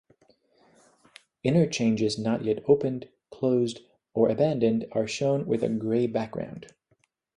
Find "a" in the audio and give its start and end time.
5.63-5.69